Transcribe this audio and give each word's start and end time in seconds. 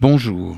Bonjour. 0.00 0.56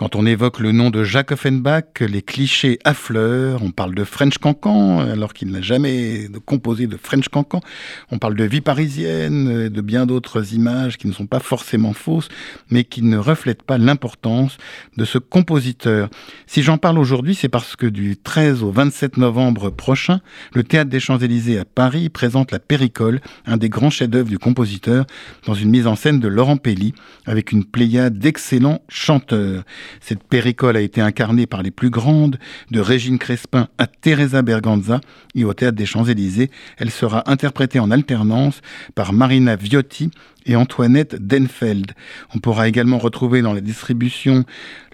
Quand 0.00 0.16
on 0.16 0.24
évoque 0.24 0.60
le 0.60 0.72
nom 0.72 0.88
de 0.88 1.04
Jacques 1.04 1.30
Offenbach, 1.30 2.00
les 2.00 2.22
clichés 2.22 2.78
affleurent. 2.84 3.62
On 3.62 3.70
parle 3.70 3.94
de 3.94 4.04
French 4.04 4.38
Cancan, 4.38 5.00
alors 5.00 5.34
qu'il 5.34 5.50
n'a 5.50 5.60
jamais 5.60 6.26
composé 6.46 6.86
de 6.86 6.96
French 6.96 7.28
Cancan. 7.28 7.60
On 8.10 8.16
parle 8.16 8.34
de 8.34 8.44
vie 8.44 8.62
parisienne, 8.62 9.68
de 9.68 9.80
bien 9.82 10.06
d'autres 10.06 10.54
images 10.54 10.96
qui 10.96 11.06
ne 11.06 11.12
sont 11.12 11.26
pas 11.26 11.38
forcément 11.38 11.92
fausses, 11.92 12.30
mais 12.70 12.84
qui 12.84 13.02
ne 13.02 13.18
reflètent 13.18 13.62
pas 13.62 13.76
l'importance 13.76 14.56
de 14.96 15.04
ce 15.04 15.18
compositeur. 15.18 16.08
Si 16.46 16.62
j'en 16.62 16.78
parle 16.78 16.98
aujourd'hui, 16.98 17.34
c'est 17.34 17.50
parce 17.50 17.76
que 17.76 17.84
du 17.84 18.16
13 18.16 18.62
au 18.62 18.70
27 18.70 19.18
novembre 19.18 19.68
prochain, 19.68 20.22
le 20.54 20.64
Théâtre 20.64 20.88
des 20.88 20.98
Champs-Élysées 20.98 21.58
à 21.58 21.66
Paris 21.66 22.08
présente 22.08 22.52
la 22.52 22.58
Péricole, 22.58 23.20
un 23.44 23.58
des 23.58 23.68
grands 23.68 23.90
chefs-d'œuvre 23.90 24.30
du 24.30 24.38
compositeur, 24.38 25.04
dans 25.46 25.52
une 25.52 25.68
mise 25.68 25.86
en 25.86 25.94
scène 25.94 26.20
de 26.20 26.28
Laurent 26.28 26.56
Pelli, 26.56 26.94
avec 27.26 27.52
une 27.52 27.66
pléiade 27.66 28.18
d'excellents 28.18 28.80
chanteurs. 28.88 29.62
Cette 30.00 30.22
péricole 30.24 30.76
a 30.76 30.80
été 30.80 31.00
incarnée 31.00 31.46
par 31.46 31.62
les 31.62 31.70
plus 31.70 31.90
grandes, 31.90 32.38
de 32.70 32.80
Régine 32.80 33.18
Crespin 33.18 33.68
à 33.78 33.86
Teresa 33.86 34.42
Berganza, 34.42 35.00
et 35.34 35.44
au 35.44 35.54
Théâtre 35.54 35.76
des 35.76 35.86
Champs-Élysées, 35.86 36.50
elle 36.78 36.90
sera 36.90 37.30
interprétée 37.30 37.80
en 37.80 37.90
alternance 37.90 38.60
par 38.94 39.12
Marina 39.12 39.56
Viotti 39.56 40.10
et 40.46 40.56
Antoinette 40.56 41.16
Denfeld. 41.16 41.92
On 42.34 42.38
pourra 42.38 42.68
également 42.68 42.98
retrouver 42.98 43.42
dans 43.42 43.52
la 43.52 43.60
distribution 43.60 44.44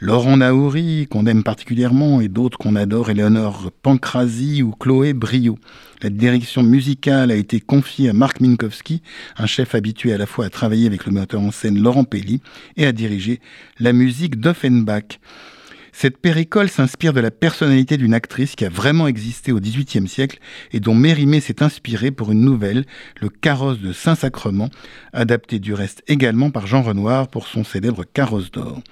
Laurent 0.00 0.36
Naouri, 0.36 1.06
qu'on 1.10 1.26
aime 1.26 1.42
particulièrement, 1.42 2.20
et 2.20 2.28
d'autres 2.28 2.58
qu'on 2.58 2.76
adore, 2.76 3.10
Eleonore 3.10 3.70
Pancrasi 3.82 4.62
ou 4.62 4.72
Chloé 4.72 5.12
Brio. 5.12 5.58
La 6.02 6.10
direction 6.10 6.62
musicale 6.62 7.30
a 7.30 7.36
été 7.36 7.60
confiée 7.60 8.10
à 8.10 8.12
Marc 8.12 8.40
Minkowski, 8.40 9.02
un 9.38 9.46
chef 9.46 9.74
habitué 9.74 10.12
à 10.12 10.18
la 10.18 10.26
fois 10.26 10.44
à 10.46 10.50
travailler 10.50 10.86
avec 10.86 11.06
le 11.06 11.12
metteur 11.12 11.40
en 11.40 11.50
scène 11.50 11.80
Laurent 11.80 12.04
Pelli 12.04 12.40
et 12.76 12.86
à 12.86 12.92
diriger 12.92 13.40
la 13.78 13.92
musique 13.92 14.38
d'Offenbach. 14.38 15.18
Cette 15.98 16.18
péricole 16.18 16.68
s'inspire 16.68 17.14
de 17.14 17.20
la 17.20 17.30
personnalité 17.30 17.96
d'une 17.96 18.12
actrice 18.12 18.54
qui 18.54 18.66
a 18.66 18.68
vraiment 18.68 19.06
existé 19.06 19.50
au 19.50 19.60
XVIIIe 19.60 20.06
siècle 20.06 20.40
et 20.72 20.78
dont 20.78 20.94
Mérimée 20.94 21.40
s'est 21.40 21.62
inspirée 21.62 22.10
pour 22.10 22.32
une 22.32 22.42
nouvelle, 22.42 22.84
Le 23.18 23.30
Carrosse 23.30 23.80
de 23.80 23.94
Saint-Sacrement, 23.94 24.68
adapté 25.14 25.58
du 25.58 25.72
reste 25.72 26.02
également 26.06 26.50
par 26.50 26.66
Jean 26.66 26.82
Renoir 26.82 27.28
pour 27.28 27.46
son 27.46 27.64
célèbre 27.64 28.04
Carrosse 28.04 28.50
d'or. 28.50 28.82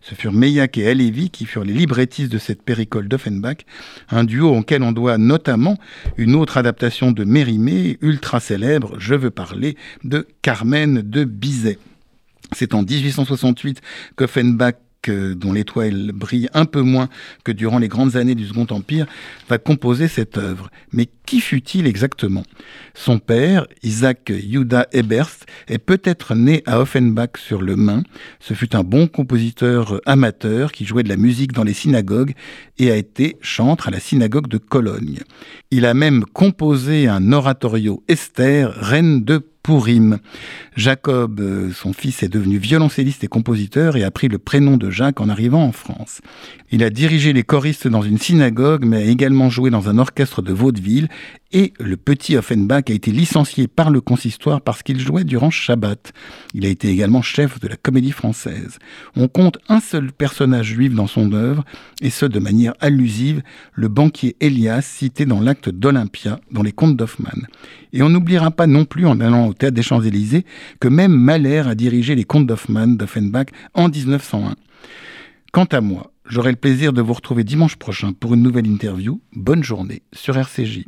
Ce 0.00 0.14
furent 0.14 0.32
Meillac 0.32 0.78
et 0.78 0.88
Halévy 0.88 1.28
qui 1.28 1.44
furent 1.44 1.64
les 1.64 1.74
librettistes 1.74 2.32
de 2.32 2.38
cette 2.38 2.62
péricole 2.62 3.08
d'Offenbach, 3.08 3.58
un 4.08 4.24
duo 4.24 4.56
auquel 4.56 4.82
on 4.82 4.92
doit 4.92 5.18
notamment 5.18 5.76
une 6.16 6.34
autre 6.34 6.56
adaptation 6.56 7.12
de 7.12 7.24
Mérimée, 7.24 7.98
ultra 8.00 8.40
célèbre, 8.40 8.94
Je 8.98 9.14
veux 9.14 9.30
parler, 9.30 9.76
de 10.02 10.26
Carmen 10.40 11.02
de 11.02 11.24
Bizet. 11.24 11.78
C'est 12.52 12.72
en 12.72 12.82
1868 12.82 13.82
qu'Offenbach 14.16 14.76
dont 15.10 15.52
l'étoile 15.52 16.12
brille 16.12 16.48
un 16.54 16.64
peu 16.64 16.80
moins 16.80 17.08
que 17.44 17.52
durant 17.52 17.78
les 17.78 17.88
grandes 17.88 18.16
années 18.16 18.34
du 18.34 18.46
Second 18.46 18.66
Empire, 18.70 19.06
va 19.48 19.58
composer 19.58 20.08
cette 20.08 20.38
œuvre. 20.38 20.70
Mais 20.92 21.08
qui 21.26 21.40
fut-il 21.40 21.86
exactement? 21.86 22.44
Son 22.94 23.18
père, 23.18 23.66
Isaac 23.82 24.32
Judah 24.32 24.86
Eberst, 24.92 25.46
est 25.68 25.78
peut-être 25.78 26.34
né 26.34 26.62
à 26.66 26.80
Offenbach 26.80 27.38
sur 27.38 27.62
le 27.62 27.76
Main. 27.76 28.02
Ce 28.40 28.54
fut 28.54 28.76
un 28.76 28.84
bon 28.84 29.06
compositeur 29.06 30.00
amateur 30.06 30.72
qui 30.72 30.84
jouait 30.84 31.02
de 31.02 31.08
la 31.08 31.16
musique 31.16 31.52
dans 31.52 31.64
les 31.64 31.72
synagogues 31.72 32.34
et 32.78 32.90
a 32.90 32.96
été 32.96 33.36
chantre 33.40 33.88
à 33.88 33.90
la 33.90 34.00
synagogue 34.00 34.48
de 34.48 34.58
Cologne. 34.58 35.20
Il 35.70 35.86
a 35.86 35.94
même 35.94 36.24
composé 36.24 37.08
un 37.08 37.32
oratorio 37.32 38.02
Esther, 38.08 38.72
reine 38.74 39.24
de 39.24 39.38
Pourim. 39.64 40.18
Jacob, 40.76 41.40
euh, 41.40 41.70
son 41.72 41.92
fils, 41.92 42.22
est 42.22 42.28
devenu 42.28 42.58
violoncelliste 42.58 43.22
et 43.24 43.28
compositeur 43.28 43.96
et 43.96 44.04
a 44.04 44.10
pris 44.10 44.28
le 44.28 44.38
prénom 44.38 44.76
de 44.76 44.90
Jacques 44.90 45.20
en 45.20 45.28
arrivant 45.28 45.62
en 45.62 45.72
France. 45.72 46.20
Il 46.72 46.82
a 46.82 46.90
dirigé 46.90 47.32
les 47.32 47.44
choristes 47.44 47.86
dans 47.86 48.02
une 48.02 48.18
synagogue, 48.18 48.84
mais 48.84 48.96
a 48.96 49.04
également 49.04 49.50
joué 49.50 49.70
dans 49.70 49.88
un 49.88 49.98
orchestre 49.98 50.42
de 50.42 50.52
vaudeville 50.52 51.08
et 51.54 51.72
le 51.78 51.96
petit 51.96 52.36
Offenbach 52.36 52.82
a 52.88 52.92
été 52.92 53.12
licencié 53.12 53.68
par 53.68 53.90
le 53.90 54.00
consistoire 54.00 54.60
parce 54.60 54.82
qu'il 54.82 54.98
jouait 54.98 55.22
durant 55.22 55.50
Shabbat. 55.50 56.12
Il 56.52 56.66
a 56.66 56.68
été 56.68 56.88
également 56.88 57.22
chef 57.22 57.60
de 57.60 57.68
la 57.68 57.76
comédie 57.76 58.10
française. 58.10 58.80
On 59.14 59.28
compte 59.28 59.58
un 59.68 59.78
seul 59.78 60.10
personnage 60.10 60.66
juif 60.66 60.92
dans 60.92 61.06
son 61.06 61.32
œuvre, 61.32 61.64
et 62.02 62.10
ce 62.10 62.26
de 62.26 62.40
manière 62.40 62.74
allusive, 62.80 63.42
le 63.72 63.86
banquier 63.86 64.34
Elias 64.40 64.82
cité 64.82 65.26
dans 65.26 65.40
l'acte 65.40 65.68
d'Olympia, 65.68 66.40
dans 66.50 66.62
les 66.62 66.72
contes 66.72 66.96
d'Hoffmann. 66.96 67.46
Et 67.92 68.02
on 68.02 68.08
n'oubliera 68.08 68.50
pas 68.50 68.66
non 68.66 68.84
plus 68.84 69.06
en 69.06 69.20
allant 69.20 69.46
au 69.46 69.54
théâtre 69.54 69.76
des 69.76 69.82
Champs-Élysées 69.82 70.44
que 70.80 70.88
même 70.88 71.12
Mahler 71.12 71.64
a 71.66 71.74
dirigé 71.74 72.14
les 72.14 72.24
contes 72.24 72.46
d'Hoffmann 72.46 72.96
d'Offenbach 72.96 73.46
en 73.74 73.88
1901. 73.88 74.54
Quant 75.52 75.64
à 75.64 75.80
moi, 75.80 76.12
j'aurai 76.26 76.50
le 76.50 76.56
plaisir 76.56 76.92
de 76.92 77.00
vous 77.02 77.12
retrouver 77.12 77.44
dimanche 77.44 77.76
prochain 77.76 78.12
pour 78.12 78.34
une 78.34 78.42
nouvelle 78.42 78.66
interview. 78.66 79.20
Bonne 79.34 79.62
journée 79.62 80.02
sur 80.12 80.36
RCJ. 80.36 80.86